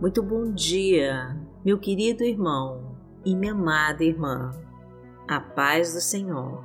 [0.00, 4.52] Muito bom dia, meu querido irmão e minha amada irmã.
[5.26, 6.64] A paz do Senhor.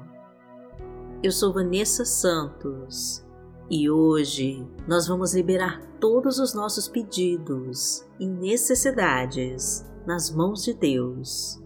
[1.23, 3.25] Eu sou Vanessa Santos
[3.71, 11.59] e hoje nós vamos liberar todos os nossos pedidos e necessidades nas mãos de Deus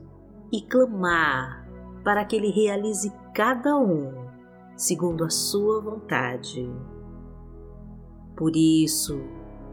[0.54, 1.68] e clamar
[2.02, 4.14] para que Ele realize cada um
[4.78, 6.66] segundo a Sua vontade.
[8.38, 9.20] Por isso,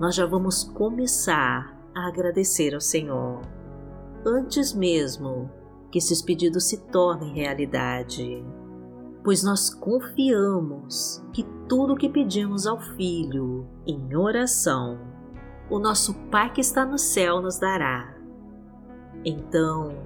[0.00, 3.40] nós já vamos começar a agradecer ao Senhor,
[4.26, 5.50] antes mesmo
[5.90, 8.44] que esses pedidos se tornem realidade,
[9.22, 14.98] pois nós confiamos que tudo o que pedimos ao Filho em oração,
[15.70, 18.14] o nosso Pai que está no céu nos dará.
[19.24, 19.96] Então,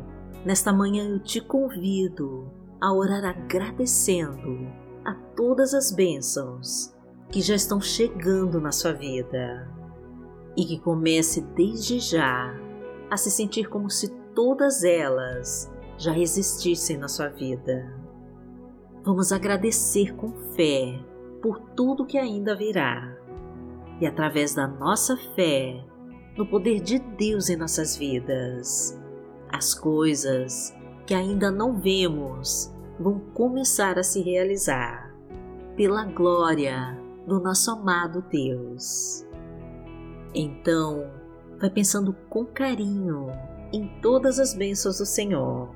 [0.44, 4.68] nesta manhã eu te convido a orar agradecendo
[5.04, 6.94] a todas as bênçãos
[7.30, 9.77] que já estão chegando na sua vida
[10.58, 12.52] e que comece desde já
[13.08, 17.94] a se sentir como se todas elas já existissem na sua vida.
[19.04, 20.98] Vamos agradecer com fé
[21.40, 23.16] por tudo que ainda virá
[24.00, 25.84] e através da nossa fé
[26.36, 29.00] no poder de Deus em nossas vidas,
[29.48, 30.74] as coisas
[31.06, 35.14] que ainda não vemos vão começar a se realizar
[35.76, 36.98] pela glória
[37.28, 39.27] do nosso amado Deus.
[40.34, 41.10] Então,
[41.58, 43.26] vai pensando com carinho
[43.72, 45.74] em todas as bênçãos do Senhor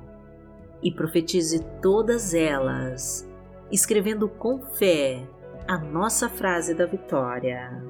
[0.81, 3.27] e profetize todas elas,
[3.71, 5.27] escrevendo com fé
[5.67, 7.83] a nossa frase da vitória.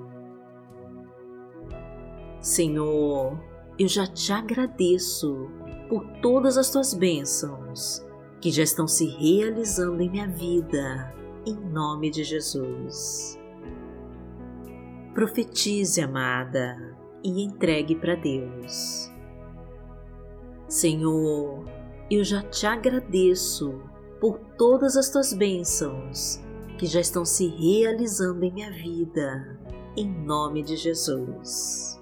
[2.40, 3.40] Senhor,
[3.80, 5.50] eu já te agradeço
[5.90, 8.06] por todas as tuas bênçãos
[8.40, 11.14] que já estão se realizando em minha vida,
[11.46, 13.40] em nome de Jesus.
[15.14, 19.12] Profetize, amada, e entregue para Deus.
[20.68, 21.64] Senhor,
[22.10, 23.80] eu já te agradeço
[24.20, 26.42] por todas as tuas bênçãos
[26.80, 29.60] que já estão se realizando em minha vida,
[29.96, 32.02] em nome de Jesus.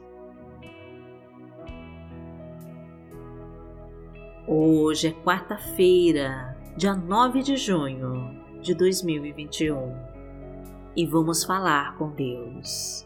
[4.47, 10.21] Hoje é quarta-feira, dia 9 de junho de 2021
[10.96, 13.06] e vamos falar com Deus.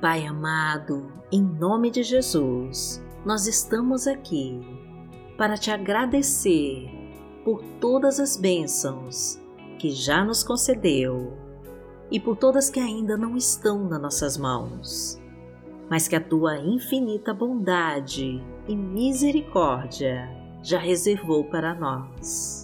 [0.00, 4.60] Pai amado, em nome de Jesus, nós estamos aqui
[5.36, 6.90] para te agradecer
[7.44, 9.40] por todas as bênçãos
[9.78, 11.36] que já nos concedeu
[12.10, 15.20] e por todas que ainda não estão nas nossas mãos,
[15.88, 20.28] mas que a tua infinita bondade e misericórdia
[20.62, 22.61] já reservou para nós.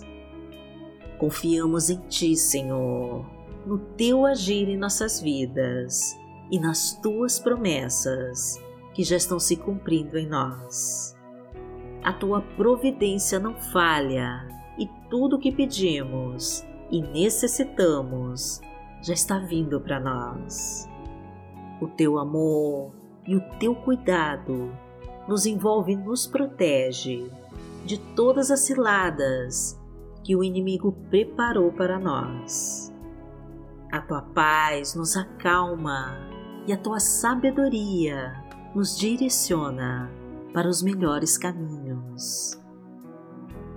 [1.18, 3.26] Confiamos em Ti, Senhor,
[3.66, 6.16] no Teu agir em nossas vidas
[6.50, 8.56] e nas Tuas promessas
[8.94, 11.16] que já estão se cumprindo em nós.
[12.04, 14.46] A Tua providência não falha
[14.78, 18.60] e tudo o que pedimos e necessitamos
[19.02, 20.88] já está vindo para nós.
[21.80, 22.92] O Teu amor
[23.26, 24.72] e o Teu cuidado
[25.26, 27.28] nos envolve e nos protege
[27.84, 29.78] de todas as ciladas
[30.28, 32.94] que o inimigo preparou para nós.
[33.90, 36.18] A tua paz nos acalma
[36.66, 38.34] e a tua sabedoria
[38.74, 40.12] nos direciona
[40.52, 42.60] para os melhores caminhos.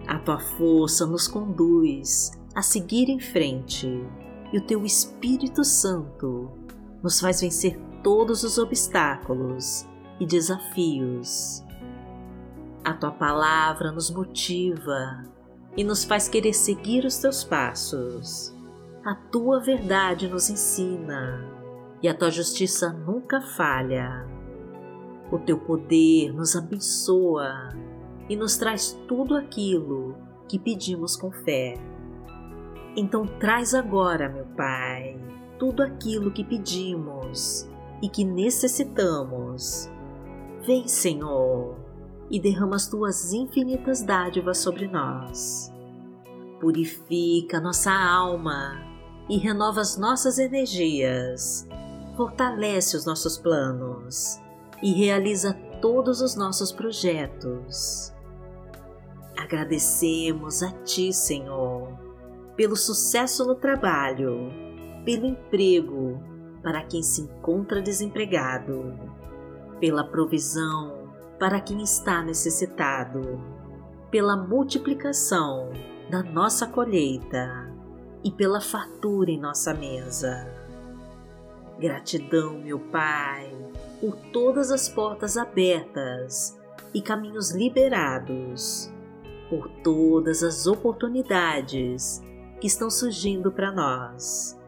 [0.06, 3.88] A tua força nos conduz a seguir em frente
[4.52, 6.52] e o teu Espírito Santo
[7.02, 9.88] nos faz vencer todos os obstáculos
[10.20, 11.64] e desafios.
[12.84, 15.32] A tua palavra nos motiva
[15.76, 18.56] e nos faz querer seguir os teus passos.
[19.04, 21.50] A tua verdade nos ensina
[22.02, 24.28] e a tua justiça nunca falha.
[25.32, 27.70] O teu poder nos abençoa
[28.30, 30.16] e nos traz tudo aquilo
[30.48, 31.76] que pedimos com fé.
[32.96, 35.18] Então, traz agora, meu Pai,
[35.58, 37.70] tudo aquilo que pedimos
[38.02, 39.90] e que necessitamos.
[40.66, 41.81] Vem, Senhor
[42.32, 45.70] e derrama as tuas infinitas dádivas sobre nós.
[46.62, 48.82] Purifica nossa alma
[49.30, 51.68] e renova as nossas energias,
[52.16, 54.40] fortalece os nossos planos
[54.82, 58.14] e realiza todos os nossos projetos.
[59.38, 62.00] Agradecemos a Ti, Senhor,
[62.56, 64.50] pelo sucesso no trabalho,
[65.04, 66.22] pelo emprego
[66.64, 68.94] para quem se encontra desempregado,
[69.80, 71.01] pela provisão
[71.42, 73.42] para quem está necessitado,
[74.12, 75.72] pela multiplicação
[76.08, 77.68] da nossa colheita
[78.24, 80.48] e pela fartura em nossa mesa.
[81.80, 83.52] Gratidão, meu Pai,
[84.00, 86.60] por todas as portas abertas
[86.94, 88.94] e caminhos liberados,
[89.50, 92.22] por todas as oportunidades
[92.60, 94.60] que estão surgindo para nós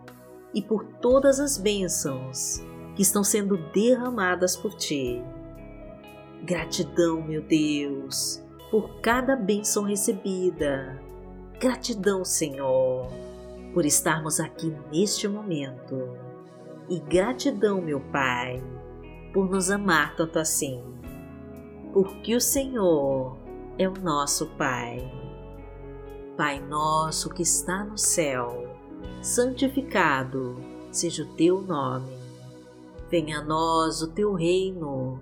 [0.56, 2.64] e por todas as bênçãos
[2.96, 5.24] que estão sendo derramadas por Ti.
[6.44, 11.01] Gratidão, meu Deus, por cada bênção recebida.
[11.57, 13.07] Gratidão, Senhor,
[13.74, 16.18] por estarmos aqui neste momento.
[16.90, 18.62] E gratidão, meu Pai,
[19.34, 20.84] por nos amar tanto assim.
[21.94, 23.38] Porque o Senhor
[23.78, 25.00] é o nosso Pai.
[26.36, 28.68] Pai nosso que está no céu,
[29.22, 30.57] santificado
[30.92, 32.18] seja o teu nome.
[33.10, 35.22] Venha a nós o teu reino,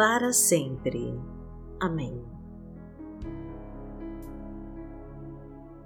[0.00, 1.14] para sempre.
[1.78, 2.24] Amém.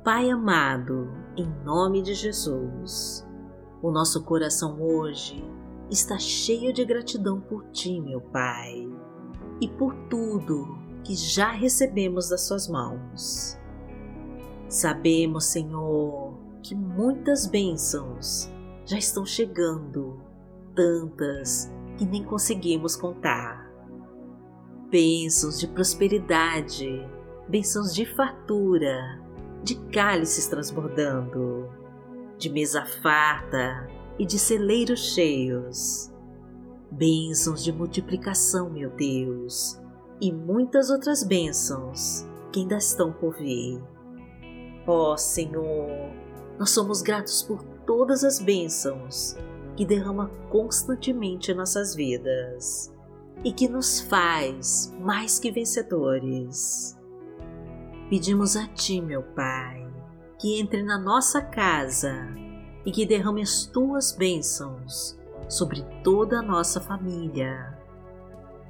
[0.05, 3.26] Pai amado, em nome de Jesus,
[3.82, 5.44] o nosso coração hoje
[5.90, 8.87] está cheio de gratidão por Ti, meu Pai,
[9.61, 13.58] e por tudo que já recebemos das Suas mãos.
[14.69, 18.49] Sabemos, Senhor, que muitas bênçãos
[18.87, 20.20] já estão chegando,
[20.72, 21.69] tantas
[21.99, 23.63] que nem conseguimos contar.
[24.90, 27.04] Bênçãos de prosperidade,
[27.48, 29.20] bênçãos de fartura,
[29.62, 31.69] de cálices transbordando,
[32.38, 33.88] de mesa farta
[34.19, 36.12] e de celeiros cheios.
[36.92, 39.81] Bênçãos de multiplicação, meu Deus,
[40.20, 43.82] e muitas outras bênçãos que ainda estão por vir.
[44.87, 45.88] Ó oh, Senhor,
[46.58, 49.37] nós somos gratos por todas as bênçãos
[49.76, 52.94] que derrama constantemente em nossas vidas
[53.42, 56.98] e que nos faz mais que vencedores.
[58.08, 59.86] Pedimos a Ti, meu Pai,
[60.38, 62.14] que entre na nossa casa
[62.84, 67.75] e que derrame as Tuas bênçãos sobre toda a nossa família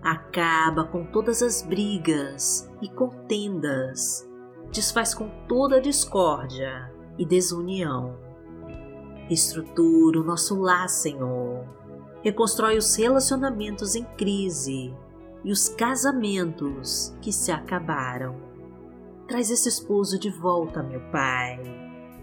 [0.05, 4.29] acaba com todas as brigas e contendas,
[4.71, 8.19] desfaz com toda a discórdia e desunião.
[9.31, 11.67] Estrutura o nosso lar, Senhor.
[12.25, 14.93] Reconstrói os relacionamentos em crise
[15.45, 18.35] e os casamentos que se acabaram.
[19.29, 21.61] Traz esse esposo de volta, meu Pai,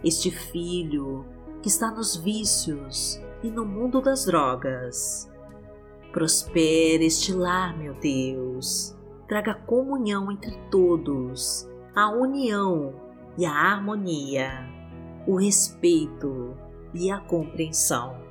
[0.04, 1.26] este filho
[1.62, 5.32] que está nos vícios e no mundo das drogas
[6.12, 8.94] Prospere este lar, meu Deus.
[9.30, 12.94] Traga comunhão entre todos, a união
[13.38, 14.68] e a harmonia,
[15.26, 16.54] o respeito
[16.94, 18.31] e a compreensão.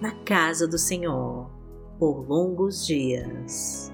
[0.00, 1.50] na casa do Senhor
[1.98, 3.92] por longos dias.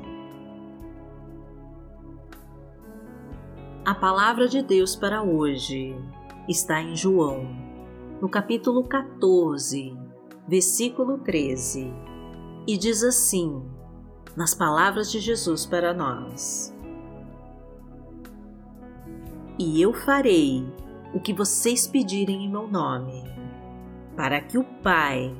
[3.84, 5.96] A palavra de Deus para hoje
[6.48, 7.48] está em João,
[8.20, 9.96] no capítulo 14,
[10.46, 11.92] versículo 13,
[12.68, 13.62] e diz assim,
[14.36, 16.72] nas palavras de Jesus para nós:
[19.58, 20.64] E eu farei
[21.12, 23.24] o que vocês pedirem em meu nome,
[24.16, 25.34] para que o Pai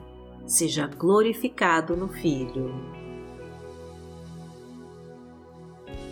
[0.46, 2.72] seja glorificado no Filho.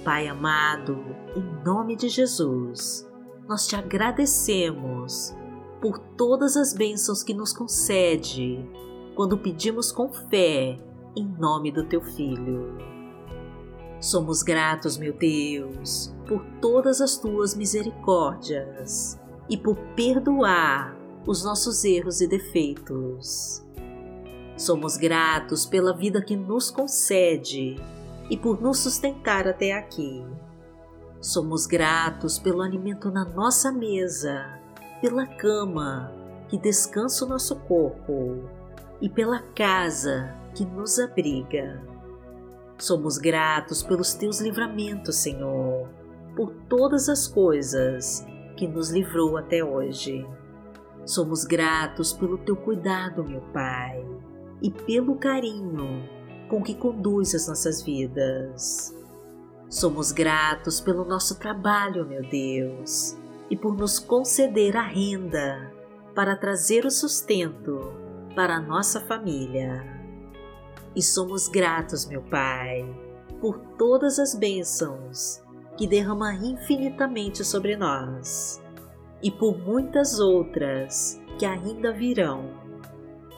[0.04, 1.02] Pai amado,
[1.34, 3.08] em nome de Jesus,
[3.48, 5.34] nós te agradecemos
[5.80, 8.68] por todas as bênçãos que nos concede
[9.14, 10.78] quando pedimos com fé
[11.16, 12.76] em nome do teu Filho.
[14.00, 20.94] Somos gratos, meu Deus, por todas as tuas misericórdias e por perdoar
[21.26, 23.63] os nossos erros e defeitos.
[24.56, 27.76] Somos gratos pela vida que nos concede
[28.30, 30.24] e por nos sustentar até aqui.
[31.20, 34.60] Somos gratos pelo alimento na nossa mesa,
[35.00, 36.12] pela cama
[36.48, 38.48] que descansa o nosso corpo
[39.00, 41.82] e pela casa que nos abriga.
[42.78, 45.88] Somos gratos pelos teus livramentos, Senhor,
[46.36, 48.24] por todas as coisas
[48.56, 50.26] que nos livrou até hoje.
[51.04, 54.04] Somos gratos pelo teu cuidado, meu Pai,
[54.62, 56.08] e pelo carinho
[56.48, 58.94] com que conduz as nossas vidas.
[59.68, 63.16] Somos gratos pelo nosso trabalho, meu Deus,
[63.50, 65.72] e por nos conceder a renda
[66.14, 67.92] para trazer o sustento
[68.34, 69.84] para a nossa família.
[70.94, 72.84] E somos gratos, meu Pai,
[73.40, 75.42] por todas as bênçãos
[75.76, 78.62] que derrama infinitamente sobre nós
[79.22, 82.63] e por muitas outras que ainda virão,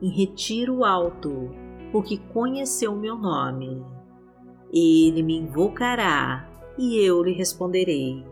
[0.00, 1.50] em retiro alto
[1.90, 3.84] porque conheceu meu nome.
[4.72, 8.24] Ele me invocará e eu lhe responderei.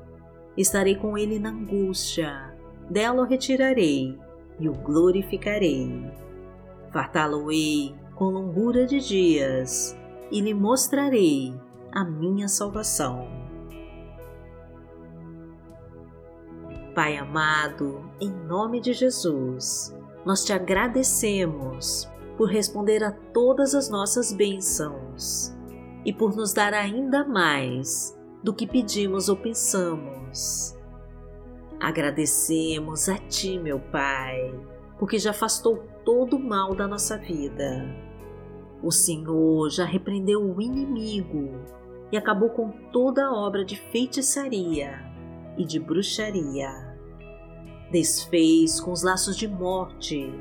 [0.57, 2.55] Estarei com ele na angústia,
[2.91, 4.19] dela o retirarei
[4.59, 6.11] e o glorificarei.
[6.93, 9.97] Fartá-lo-ei com longura de dias
[10.31, 11.55] e lhe mostrarei
[11.93, 13.29] a minha salvação.
[16.95, 19.96] Pai amado, em nome de Jesus,
[20.27, 25.57] nós te agradecemos por responder a todas as nossas bênçãos
[26.05, 30.77] e por nos dar ainda mais do que pedimos ou pensamos.
[31.81, 34.53] Agradecemos a Ti, meu Pai,
[34.99, 37.87] porque já afastou todo o mal da nossa vida.
[38.83, 41.53] O Senhor já repreendeu o inimigo
[42.11, 45.01] e acabou com toda a obra de feitiçaria
[45.57, 46.86] e de bruxaria.
[47.91, 50.33] Desfez com os laços de morte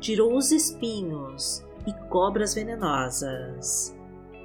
[0.00, 3.96] tirou os espinhos e cobras venenosas,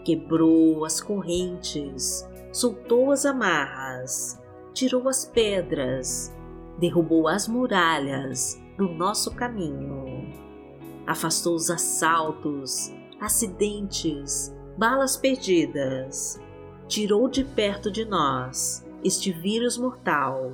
[0.03, 4.39] quebrou as correntes, soltou as amarras,
[4.73, 6.33] tirou as pedras,
[6.79, 10.33] derrubou as muralhas do nosso caminho,
[11.05, 16.39] afastou os assaltos, acidentes, balas perdidas,
[16.87, 20.53] tirou de perto de nós este vírus mortal,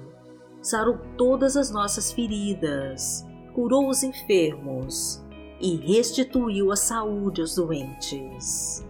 [0.67, 5.23] sarou todas as nossas feridas, curou os enfermos
[5.61, 8.85] e restituiu a saúde aos doentes.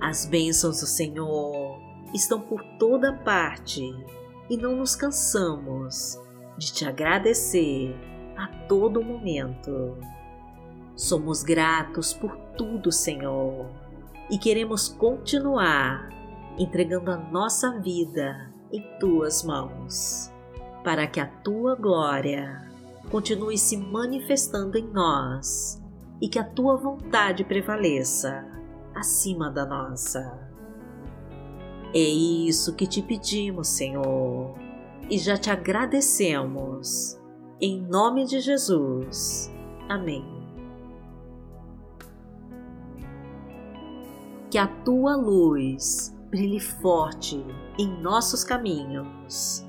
[0.00, 1.78] As bênçãos do Senhor
[2.12, 3.82] estão por toda parte
[4.48, 6.18] e não nos cansamos
[6.58, 7.94] de te agradecer
[8.36, 9.96] a todo momento.
[10.96, 13.70] Somos gratos por tudo, Senhor,
[14.28, 16.08] e queremos continuar
[16.58, 20.32] entregando a nossa vida em tuas mãos,
[20.82, 22.68] para que a tua glória
[23.10, 25.82] continue se manifestando em nós
[26.20, 28.46] e que a tua vontade prevaleça
[28.94, 30.48] acima da nossa.
[31.94, 34.54] É isso que te pedimos, Senhor,
[35.10, 37.18] e já te agradecemos.
[37.60, 39.50] Em nome de Jesus.
[39.88, 40.24] Amém.
[44.50, 47.44] Que a tua luz brilhe forte
[47.78, 49.68] em nossos caminhos